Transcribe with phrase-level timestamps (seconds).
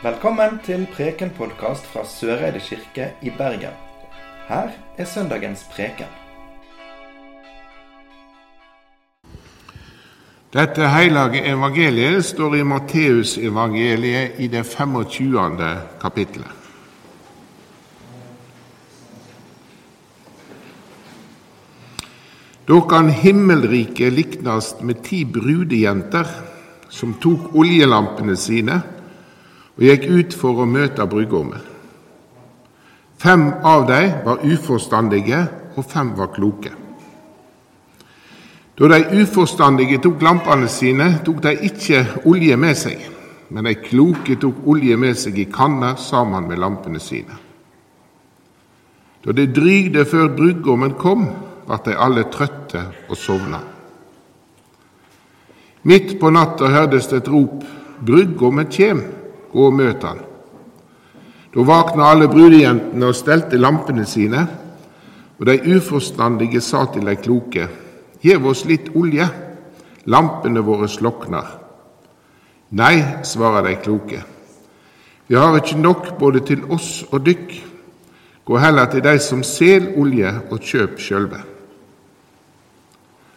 [0.00, 3.74] Velkommen til Preken-podkast fra Søreide kirke i Bergen.
[4.48, 6.08] Her er søndagens preken.
[10.56, 15.68] Dette hellige evangeliet står i Matteusevangeliet i det 25.
[16.00, 16.48] kapittelet.
[22.64, 26.32] Da kan himmelriket liknast med ti brudejenter
[26.88, 28.78] som tok oljelampene sine
[29.80, 31.62] og gikk ut for å møte brudgommen.
[33.20, 35.40] Fem av dem var uforstandige,
[35.76, 36.72] og fem var kloke.
[38.76, 43.00] Da de uforstandige tok lampene sine, tok de ikke olje med seg,
[43.48, 47.36] men de kloke tok olje med seg i kanner sammen med lampene sine.
[49.24, 51.26] Da det drygde før brudgommen kom,
[51.68, 53.60] ble de alle trøtte og sovna.
[55.88, 57.64] Midt på natta hørtes det et rop
[58.00, 59.19] 'Brudgommen kjem',
[59.52, 60.24] gå og møt han.
[61.50, 64.46] Da våkna alle brudejentene og stelte lampene sine,
[65.38, 67.68] og de uforstandige sa til de kloke:"
[68.20, 69.24] Gjev oss litt olje,
[70.04, 71.46] lampene våre slokner.
[72.70, 74.20] Nei, svarer de kloke,
[75.30, 77.52] vi har ikke nok både til oss og dykk.
[78.44, 81.38] Gå heller til de som sel olje, og kjøp sjølve.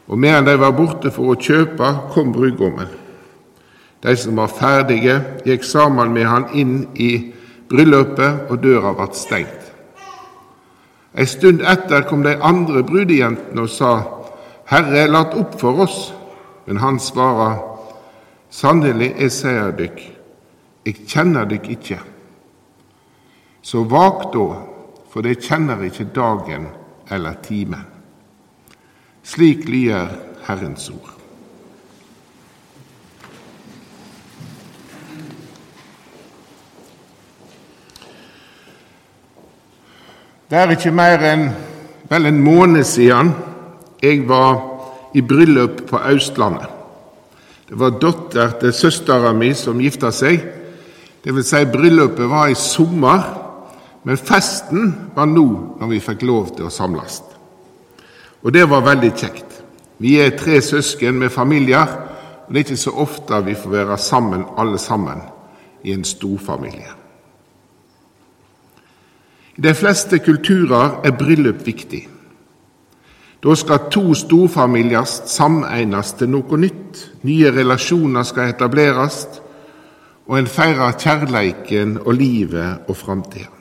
[0.09, 2.89] Og medan de var borte for å kjøpe, kom brudgommen.
[4.03, 5.15] De som var ferdige,
[5.47, 7.11] gikk sammen med han inn i
[7.71, 9.69] bryllupet, og døra ble stengt.
[11.13, 13.93] En stund etter kom de andre brudejentene og sa,
[14.67, 16.11] Herre, lat opp for oss.
[16.65, 17.61] Men han svarer,
[18.53, 20.01] Sannelig, jeg sier dykk,
[20.85, 21.97] jeg kjenner dykk ikke.
[23.65, 24.45] Så vak da,
[25.09, 26.67] for de kjenner ikke dagen
[27.09, 27.87] eller timen.
[29.25, 30.13] Slik lyder
[30.45, 31.22] Herrens ord.
[40.53, 41.47] Det er ikke mer enn
[42.11, 43.31] vel en måned siden
[44.03, 44.59] jeg var
[45.17, 46.67] i bryllup på Østlandet.
[47.65, 50.45] Det var datter til søstera mi som gifta seg.
[51.25, 53.25] Det vil si, bryllupet var i sommer,
[54.05, 55.49] men festen var nå
[55.81, 57.23] når vi fikk lov til å samles.
[58.45, 59.61] Og det var veldig kjekt.
[59.97, 61.97] Vi er tre søsken med familier,
[62.45, 65.25] og det er ikke så ofte vi får være sammen alle sammen
[65.81, 67.01] i en storfamilie.
[69.57, 72.07] I de fleste kulturer er bryllup viktig.
[73.43, 77.01] Da skal to storfamilier sameines til noe nytt.
[77.27, 79.25] Nye relasjoner skal etableres,
[80.27, 83.51] og en feirer kjærleiken og livet og framtida.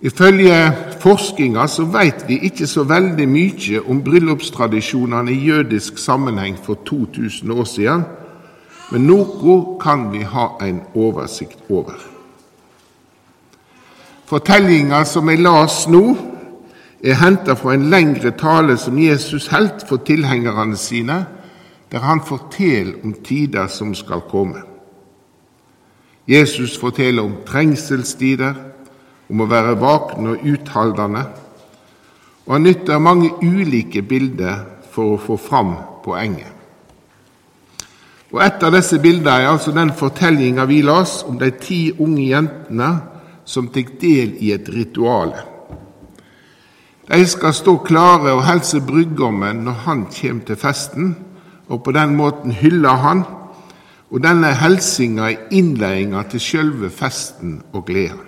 [0.00, 0.56] Ifølge
[1.00, 7.52] forskninga så veit vi ikke så veldig mye om bryllupstradisjonene i jødisk sammenheng for 2000
[7.52, 8.06] år siden,
[8.90, 12.19] men noe kan vi ha en oversikt over.
[14.30, 16.04] Fortellinga som jeg las nå,
[17.02, 21.16] er henta fra en lengre tale som Jesus holdt for tilhengerne sine,
[21.90, 24.62] der han forteller om tider som skal komme.
[26.30, 28.54] Jesus forteller om trengselstider,
[29.30, 31.26] om å være våkne og utholdende,
[32.46, 34.62] og han nytter mange ulike bilder
[34.94, 35.74] for å få fram
[36.04, 36.54] poenget.
[38.30, 42.30] Og Et av disse bildene er altså den fortellinga vi las om de ti unge
[42.30, 42.92] jentene
[43.50, 45.34] som tok del i et ritual.
[47.10, 51.16] De skal stå klare og helse brudgommen når han kommer til festen,
[51.66, 53.24] og på den måten hylle han.
[54.10, 58.26] Og denne hilsinga er innledninga til sjølve festen og gleda.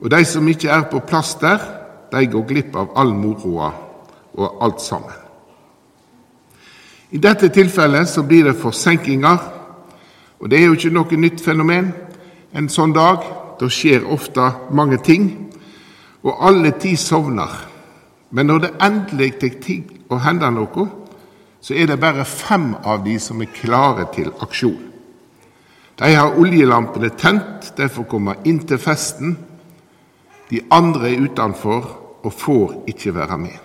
[0.00, 1.58] Og de som ikke er på plass der,
[2.10, 3.70] de går glipp av all moroa
[4.34, 5.18] og alt sammen.
[7.10, 9.38] I dette tilfellet så blir det forsenkinger,
[10.38, 11.90] og det er jo ikke noe nytt fenomen.
[12.54, 13.26] En sånn dag
[13.60, 15.28] da skjer ofte mange ting,
[16.24, 17.52] og alle ti sovner.
[18.30, 20.86] Men når det endelig tar tid å hende noe,
[21.60, 24.86] så er det bare fem av de som er klare til aksjon.
[26.00, 29.34] De har oljelampene tent, de får komme inn til festen.
[30.48, 31.90] De andre er utenfor
[32.24, 33.58] og får ikke være med.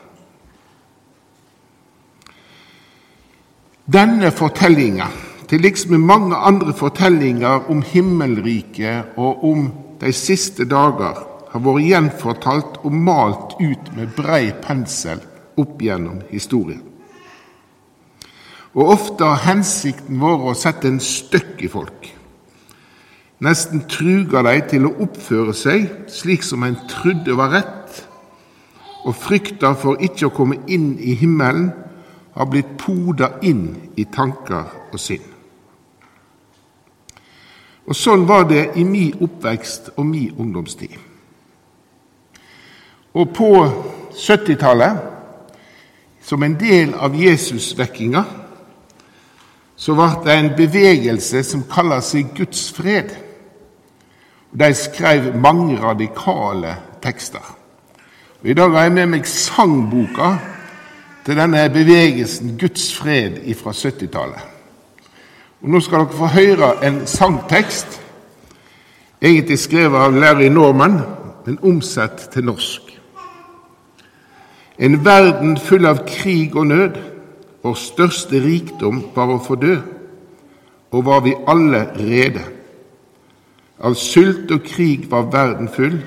[3.86, 5.08] Denne fortellinga,
[5.48, 9.68] til liks med mange andre fortellinger om himmelriket og om
[10.02, 11.22] de siste dager,
[11.52, 15.22] har vært gjenfortalt og malt ut med brei pensel
[15.56, 16.82] opp gjennom historien.
[18.76, 22.10] Og ofte har hensikten vært å sette en støkk i folk.
[23.46, 28.02] Nesten truga de til å oppføre seg slik som en trodde var rett,
[29.06, 31.70] og frykta for ikke å komme inn i himmelen
[32.36, 35.35] har blitt poda inn i tanker og sinn.
[37.86, 40.96] Og sånn var det i min oppvekst og min ungdomstid.
[43.16, 43.52] Og på
[44.16, 44.98] 70-tallet,
[46.26, 48.24] som en del av Jesusvekkinga,
[49.76, 53.14] så ble det en bevegelse som kaller seg Guds fred.
[54.56, 56.74] De skrev mange radikale
[57.04, 57.44] tekster.
[58.42, 60.34] Og I dag har jeg med meg sangboka
[61.26, 64.55] til denne bevegelsen Guds fred fra 70-tallet.
[65.62, 68.02] Og Nå skal dere få høre en sangtekst,
[69.22, 71.00] egentlig skrevet av Larry Norman,
[71.46, 72.92] men omsatt til norsk.
[74.80, 76.98] En verden full av krig og nød,
[77.64, 79.78] vår største rikdom var å få dø,
[80.92, 82.44] og var vi alle rede.
[83.80, 85.98] Av sult og krig var verden full,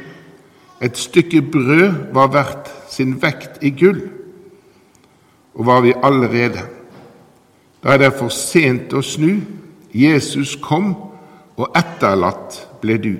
[0.80, 4.04] et stykke brød var verdt sin vekt i gull,
[5.58, 6.77] og var vi allerede.
[7.82, 9.38] Da er det for sent å snu.
[9.94, 10.92] Jesus kom,
[11.58, 13.14] og etterlatt ble du.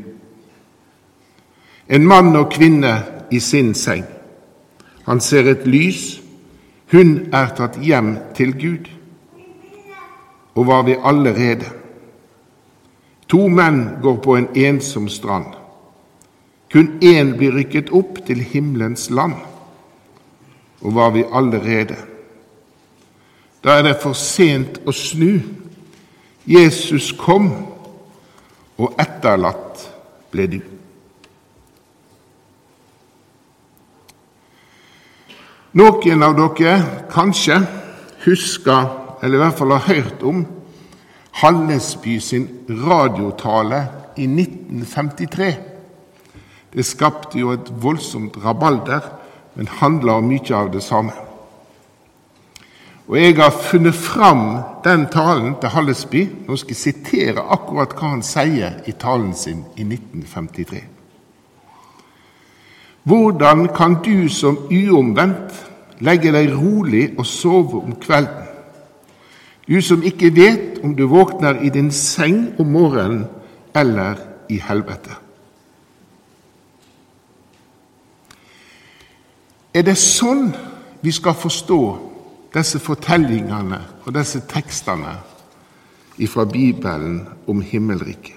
[1.88, 2.92] En mann og kvinne
[3.30, 4.04] i sin seng.
[5.08, 6.20] Han ser et lys.
[6.92, 8.90] Hun er tatt hjem til Gud.
[10.54, 11.72] Og var vi allerede.
[13.28, 15.56] To menn går på en ensom strand.
[16.72, 19.34] Kun én blir rykket opp til himmelens land.
[20.80, 21.96] Og var vi allerede.
[23.68, 25.42] Da er det for sent å snu.
[26.48, 27.50] Jesus kom,
[28.80, 29.82] og etterlatt
[30.32, 30.56] ble du.
[35.76, 36.78] Noen av dere
[37.12, 37.60] kanskje
[38.24, 38.88] husker,
[39.20, 40.46] eller i hvert fall har hørt om,
[41.42, 42.48] Hallesby sin
[42.88, 43.84] radiotale
[44.16, 45.52] i 1953.
[46.72, 49.12] Det skapte jo et voldsomt rabalder,
[49.60, 51.27] men handla om mye av det samme.
[53.08, 56.28] Og jeg har funnet fram den talen til Hallesby.
[56.48, 60.82] Nå skal jeg sitere akkurat hva han sier i talen sin i 1953.
[63.08, 65.56] Hvordan kan du som uomvendt
[66.04, 68.44] legge deg rolig og sove om kvelden?
[69.68, 73.24] Du som ikke vet om du våkner i din seng om morgenen
[73.76, 75.16] eller i helvete.
[79.74, 80.50] Er det sånn
[81.00, 81.80] vi skal forstå
[82.54, 85.16] disse fortellingene og disse tekstene
[86.26, 88.34] fra Bibelen om himmelriket.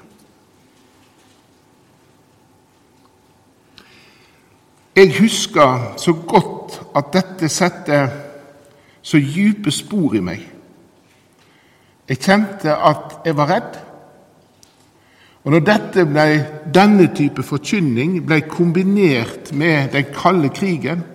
[4.95, 8.07] Jeg husker så godt at dette setter
[9.01, 10.41] så dype spor i meg.
[12.09, 13.79] Jeg kjente at jeg var redd.
[15.43, 16.25] Og når dette ble,
[16.75, 21.05] denne type forkynning ble kombinert med den kalde krigen,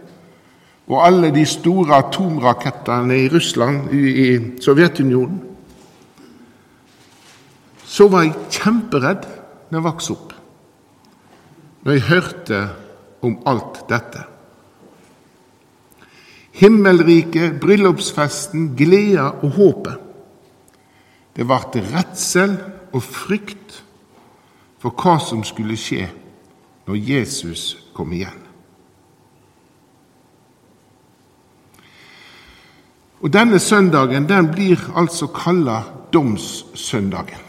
[0.87, 5.43] og alle de store atomrakettene i Russland, i Sovjetunionen,
[7.87, 9.27] så var jeg kjemperedd
[9.71, 10.33] når jeg vokste opp,
[11.83, 12.63] når jeg hørte
[13.27, 14.23] om alt dette.
[16.57, 20.03] Himmelriket, bryllupsfesten, gleda og håpet.
[21.37, 22.57] Det ble redsel
[22.95, 23.83] og frykt
[24.81, 26.07] for hva som skulle skje
[26.87, 28.46] når Jesus kom igjen.
[33.27, 35.81] Og Denne søndagen den blir altså kalla
[36.15, 37.41] domssøndagen.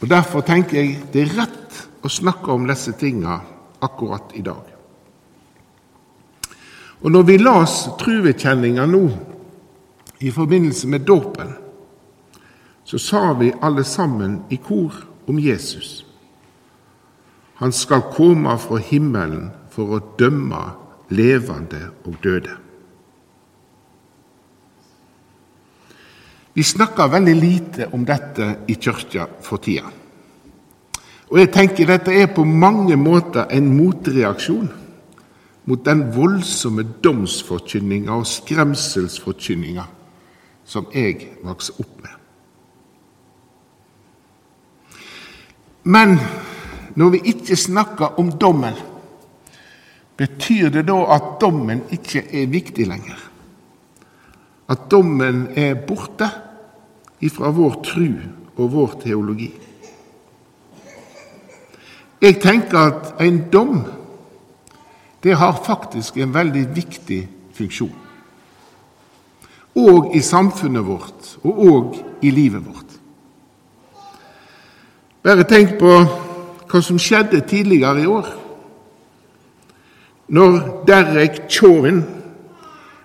[0.00, 3.40] Og Derfor tenker jeg det er rett å snakke om disse tinga
[3.82, 4.62] akkurat i dag.
[7.02, 9.02] Og Når vi las truvekjenninga nå
[10.20, 11.50] i forbindelse med dåpen,
[12.84, 14.94] så sa vi alle sammen i kor
[15.26, 16.04] om Jesus.
[17.54, 20.68] Han skal komme fra himmelen for å dømme
[21.10, 22.63] levende og døde.
[26.54, 29.90] Vi snakker veldig lite om dette i kirka for tida.
[31.32, 34.68] Og jeg tenker dette er på mange måter en motreaksjon
[35.64, 39.86] mot den voldsomme domsforkynninga og skremselsforkynninga
[40.64, 42.12] som jeg vokste opp med.
[45.84, 46.16] Men
[46.94, 48.76] når vi ikke snakker om dommen,
[50.16, 53.18] betyr det da at dommen ikke er viktig lenger?
[54.68, 56.30] At dommen er borte?
[57.24, 58.08] ifra vår tru
[58.56, 59.50] og vår teologi.
[62.24, 63.82] Jeg tenker at en dom
[65.24, 67.20] det har faktisk en veldig viktig
[67.56, 67.94] funksjon.
[69.80, 72.92] Og i samfunnet vårt, og òg i livet vårt.
[75.24, 75.94] Bare tenk på
[76.68, 78.28] hva som skjedde tidligere i år.
[80.28, 82.02] Når Derek Chauvin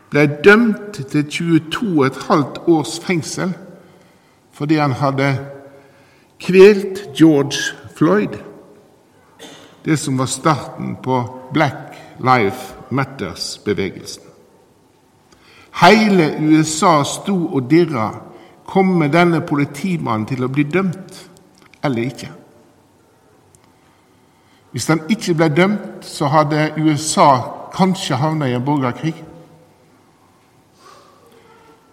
[0.10, 3.54] ble dømt til 22,5 års fengsel
[4.60, 5.38] fordi han hadde
[6.40, 8.36] kvelt George Floyd,
[9.86, 11.22] det som var starten på
[11.54, 14.24] Black Life Matters-bevegelsen.
[15.82, 18.10] Hele USA sto og dirra.
[18.66, 21.24] Kommer denne politimannen til å bli dømt
[21.84, 22.30] eller ikke?
[24.72, 27.30] Hvis han ikke ble dømt, så hadde USA
[27.74, 29.16] kanskje havna i en borgerkrig.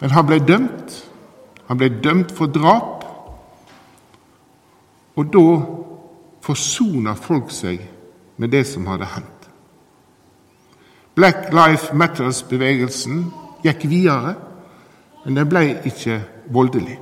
[0.00, 0.97] Men han ble dømt.
[1.69, 3.05] Han ble dømt for drap.
[5.17, 5.47] Og da
[6.45, 7.81] forsona folk seg
[8.37, 9.33] med det som hadde hendt.
[11.17, 13.25] Black Life Matters-bevegelsen
[13.65, 14.35] gikk videre,
[15.25, 16.21] men den ble ikke
[16.53, 16.99] voldelig.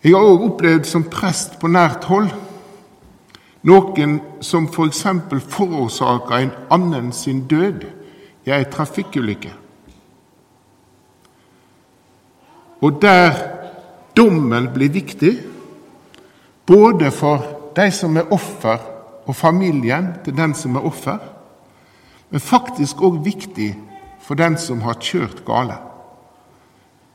[0.00, 2.30] Jeg har òg opplevd som prest på nært hold
[3.66, 5.02] noen som f.eks.
[5.02, 7.84] For forårsaka en annen sin død
[8.46, 9.52] i ei trafikkulykke.
[12.80, 13.32] Og der
[14.16, 15.32] dommen blir viktig,
[16.66, 18.92] både for de som er offer,
[19.26, 21.18] og familien til den som er offer,
[22.30, 23.72] men faktisk òg viktig
[24.22, 25.78] for den som har kjørt gale.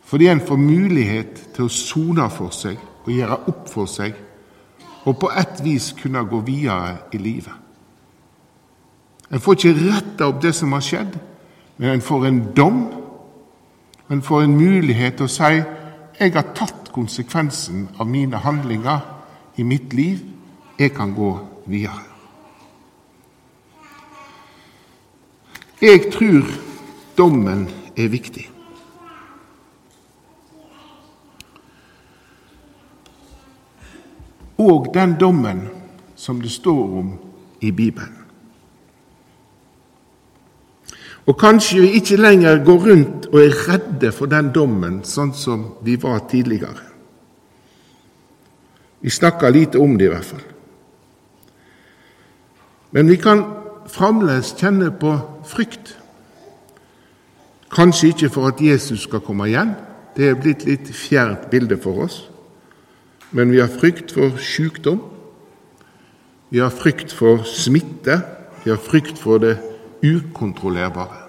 [0.03, 4.15] Fordi en får mulighet til å sone for seg og gjøre opp for seg,
[5.07, 7.60] og på et vis kunne gå videre i livet.
[9.31, 11.15] En får ikke retta opp det som har skjedd,
[11.77, 12.81] men en får en dom.
[14.11, 15.53] En får en mulighet til å si
[16.21, 18.99] jeg har tatt konsekvensen av mine handlinger
[19.57, 20.19] i mitt liv.
[20.77, 21.31] Jeg kan gå
[21.65, 22.03] videre.
[25.81, 26.45] Jeg tror
[27.17, 27.65] dommen
[27.97, 28.45] er viktig.
[34.61, 35.69] Og den dommen
[36.15, 37.13] som det står om
[37.61, 38.20] i Bibelen.
[41.25, 45.67] Og kanskje vi ikke lenger går rundt og er redde for den dommen, sånn som
[45.85, 46.87] vi var tidligere.
[49.01, 50.43] Vi snakker lite om det, i hvert fall.
[52.91, 53.45] Men vi kan
[53.89, 55.13] fremdeles kjenne på
[55.47, 55.95] frykt.
[57.71, 59.75] Kanskje ikke for at Jesus skal komme igjen,
[60.17, 62.25] det er blitt litt fjernt bilde for oss.
[63.31, 64.99] Men vi har frykt for sykdom,
[66.51, 68.19] vi har frykt for smitte,
[68.65, 69.55] vi har frykt for det
[70.03, 71.21] ukontrollerbare.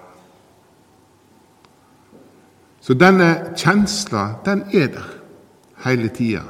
[2.81, 5.07] Så denne kjensla, den er der
[5.85, 6.43] hele tida.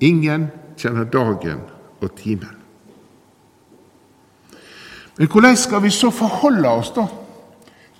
[0.00, 0.48] Ingen
[0.80, 1.60] kjenner dagen
[2.00, 2.56] og timen.
[5.18, 7.04] Men hvordan skal vi så forholde oss da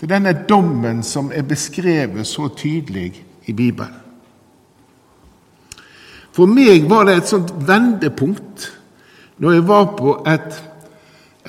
[0.01, 3.99] til denne dommen som er beskrevet så tydelig i Bibelen?
[6.33, 8.71] For meg var det et sånt vendepunkt
[9.43, 10.61] når jeg var på et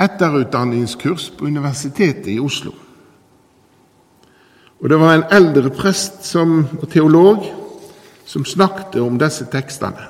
[0.01, 2.72] etterutdanningskurs på Universitetet i Oslo.
[4.81, 7.46] Og Det var en eldre prest som, og teolog
[8.25, 10.08] som snakket om disse tekstene.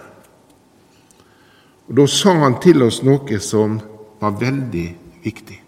[1.88, 3.81] Og Da sa han til oss noe som
[4.21, 4.88] var veldig
[5.24, 5.62] viktig.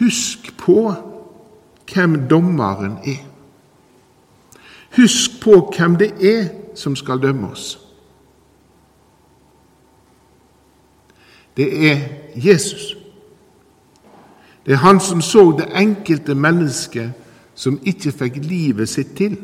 [0.00, 0.94] Husk på
[1.92, 3.20] hvem dommeren er.
[4.96, 7.83] Husk på hvem det er som skal dømme oss.
[11.56, 11.98] Det er
[12.34, 12.96] Jesus.
[14.66, 17.12] Det er han som så det enkelte mennesket
[17.54, 19.36] som ikke fikk livet sitt til.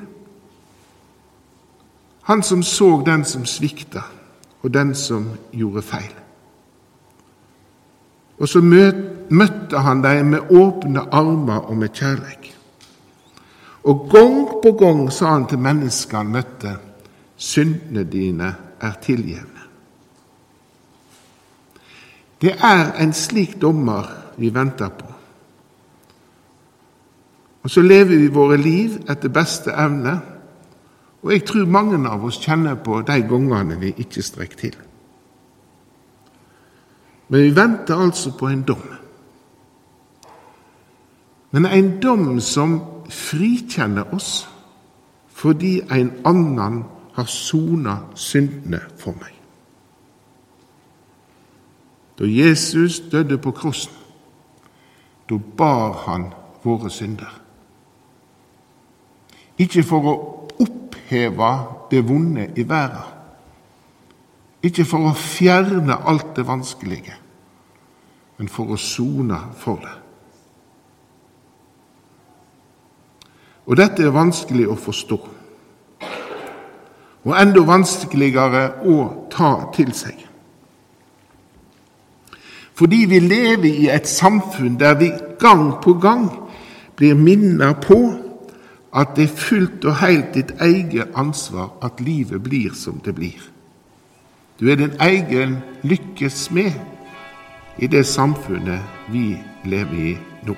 [2.22, 4.02] Han som så den som svikta,
[4.62, 6.12] og den som gjorde feil.
[8.40, 12.56] Og så møtte han dem med åpne armer og med kjærlighet.
[13.84, 16.74] Og gang på gang sa han til menneskene han møtte,
[17.36, 19.59] syndene dine er tilgjevne.
[22.40, 25.06] Det er en slik dommer vi venter på.
[27.62, 30.14] Og så lever vi våre liv etter beste evne,
[31.22, 34.78] og jeg tror mange av oss kjenner på de gangene vi ikke strekker til.
[37.28, 38.86] Men vi venter altså på en dom.
[41.50, 42.78] Men en dom som
[43.10, 44.46] frikjenner oss
[45.40, 46.82] fordi en annen
[47.16, 49.39] har sona syndene for meg.
[52.20, 53.92] Da Jesus døde på krossen,
[55.30, 56.26] da bar han
[56.64, 57.32] våre synder.
[59.56, 60.14] Ikke for å
[60.60, 61.48] oppheve
[61.88, 63.16] det vonde i verden,
[64.60, 67.16] ikke for å fjerne alt det vanskelige,
[68.36, 69.96] men for å sone for det.
[73.64, 75.22] Og dette er vanskelig å forstå,
[77.20, 80.26] og enda vanskeligere å ta til seg.
[82.80, 86.30] Fordi vi lever i et samfunn der vi gang på gang
[86.96, 87.96] blir minnet på
[88.96, 93.42] at det er fullt og helt ditt eget ansvar at livet blir som det blir.
[94.60, 96.72] Du er din egen lykkes med
[97.78, 98.80] i det samfunnet
[99.12, 100.14] vi lever i
[100.48, 100.54] nå.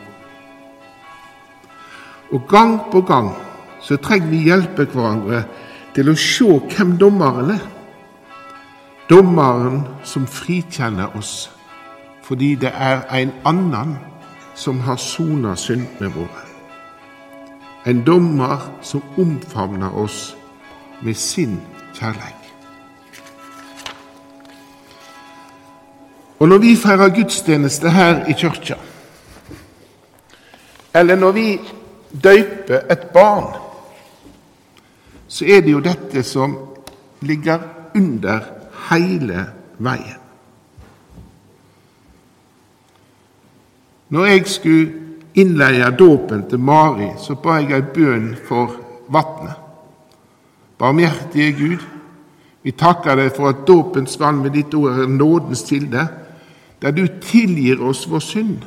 [2.31, 3.33] Og gang på gang
[3.83, 5.43] så trenger vi hjelpe hverandre
[5.95, 7.67] til å se hvem dommeren er.
[9.11, 11.51] Dommeren som frikjenner oss
[12.23, 13.97] fordi det er en annen
[14.55, 16.45] som har sona syndene våre.
[17.87, 20.37] En dommer som omfavner oss
[21.03, 21.61] med sin
[21.95, 22.39] kjærlighet.
[26.39, 28.75] Og når vi feirer gudstjeneste her i kirka,
[30.95, 31.61] eller når vi
[32.25, 33.55] døyper et barn,
[35.29, 36.59] så er det jo dette som
[37.21, 37.63] ligger
[37.95, 38.41] under
[38.91, 39.47] hele
[39.79, 40.22] veien.
[44.13, 44.93] Når jeg skulle
[45.35, 48.75] innleie dåpen til Mari, så ba jeg ei bønn for
[49.09, 49.55] vannet.
[50.79, 51.87] Barmhjertige Gud,
[52.63, 56.05] vi takker deg for at dåpens vann med ditt ord er nådens kilde,
[56.83, 58.67] der du tilgir oss vår synd,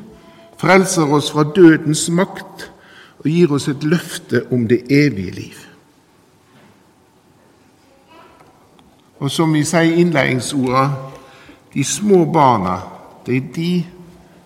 [0.57, 2.69] frelser oss fra dødens makt
[3.21, 5.57] og gir oss et løfte om det evige liv.
[9.19, 10.87] Og som vi sier i innledningsorda,
[11.73, 12.79] de små barna,
[13.25, 13.71] det er de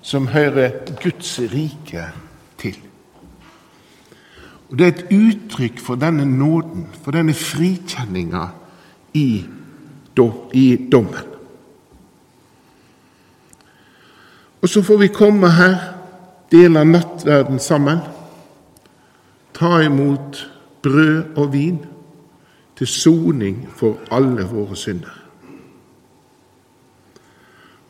[0.01, 0.71] som hører
[1.03, 2.05] Guds rike
[2.57, 2.77] til.
[4.69, 8.47] Og Det er et uttrykk for denne nåden, for denne frikjenninga
[9.13, 9.45] i,
[10.53, 11.25] i dommen.
[14.61, 15.75] Og så får vi komme her,
[16.51, 17.99] dele nattverden sammen,
[19.53, 20.49] ta imot
[20.83, 21.79] brød og vin
[22.77, 25.15] til soning for alle våre synder.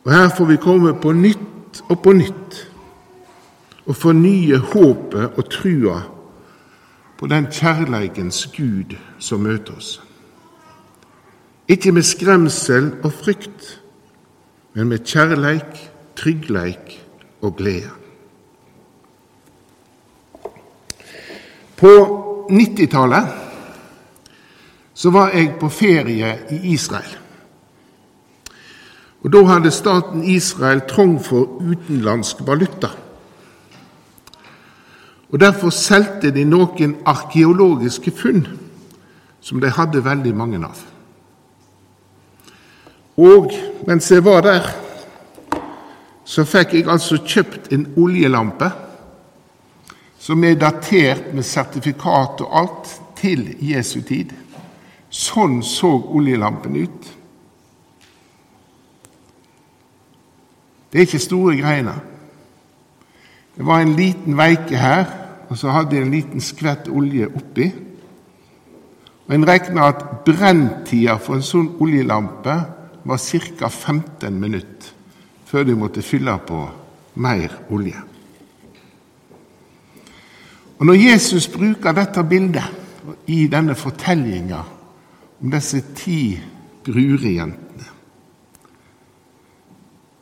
[0.03, 1.58] Og her får vi komme på nytt
[1.89, 2.59] og på nytt
[3.89, 5.99] og fornye håpet og trua
[7.19, 9.97] på den kjærleikens Gud som møter oss.
[11.69, 13.81] Ikke med skremsel og frykt,
[14.73, 16.95] men med kjærleik, tryggleik
[17.41, 17.89] og glede.
[21.79, 21.91] På
[22.49, 23.35] 90-tallet
[25.03, 27.17] var jeg på ferie i Israel.
[29.23, 32.89] Og Da hadde staten Israel trang for utenlandsk valuta.
[35.29, 38.47] Og Derfor solgte de noen arkeologiske funn
[39.41, 40.79] som de hadde veldig mange av.
[43.19, 43.51] Og
[43.87, 44.67] mens jeg var der,
[46.25, 48.69] så fikk jeg altså kjøpt en oljelampe
[50.19, 54.31] som er datert med sertifikat og alt til Jesu tid.
[55.09, 57.07] Sånn så oljelampen ut.
[60.89, 61.93] Det er ikke store greiene.
[63.57, 65.05] Det var en liten veike her,
[65.49, 67.69] og så hadde de en liten skvett olje oppi.
[69.27, 72.55] Og En regna at brenntida for en sånn oljelampe
[73.05, 73.69] var ca.
[73.69, 74.95] 15 minutter
[75.45, 76.59] før de måtte fylle på
[77.15, 78.01] mer olje.
[80.79, 84.59] Og Når Jesus bruker dette bildet i denne fortellinga
[85.41, 86.39] om disse ti
[86.85, 87.68] brurejentene,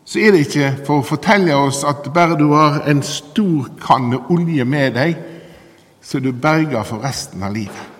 [0.07, 4.21] så er det ikke for å fortelle oss at bare du har en stor kanne
[4.31, 5.17] olje med deg,
[5.99, 7.95] så er du berga for resten av livet.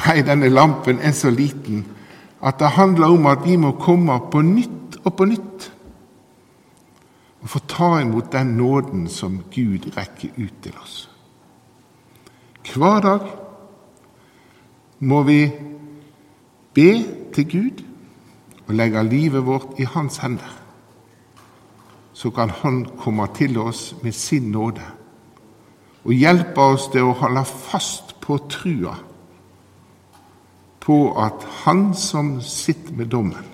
[0.00, 1.84] Nei, denne lampen er så liten
[2.42, 5.68] at det handler om at vi må komme på nytt og på nytt
[7.40, 10.96] og få ta imot den nåden som Gud rekker ut til oss.
[12.74, 13.28] Hver dag
[14.98, 15.38] må vi
[16.74, 16.90] be
[17.34, 17.84] til Gud
[18.70, 20.56] og legge livet vårt i Hans hender,
[22.12, 24.86] så kan Han komme til oss med sin nåde
[26.04, 28.94] og hjelpe oss til å holde fast på trua
[30.80, 33.46] på at Han som sitter med dommen,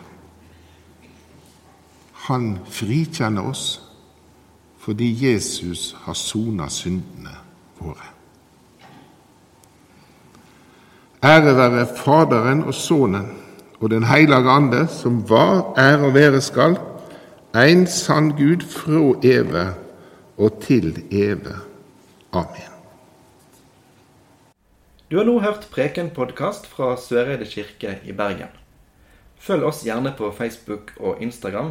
[2.26, 3.64] han frikjenner oss
[4.82, 7.32] fordi Jesus har sona syndene
[7.78, 8.06] våre.
[11.26, 13.26] Ære være Faderen og Sønnen
[13.80, 16.78] og Den hellige ande, som var, er og være skal,
[17.56, 19.68] en sann Gud fra evig
[20.38, 21.56] og til evig.
[22.32, 22.72] Amen.
[25.10, 28.50] Du har nå hørt Preken-podkast fra Søreide kirke i Bergen.
[29.38, 31.70] Følg oss gjerne på Facebook og Instagram,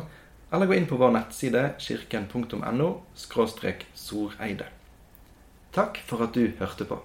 [0.54, 2.89] eller gå inn på vår nettside kirken.no
[3.94, 4.70] soreide.
[5.76, 7.02] Takk for at du hørte på.